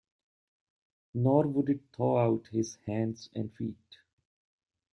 [1.13, 3.97] Nor would it thaw out his hands and feet.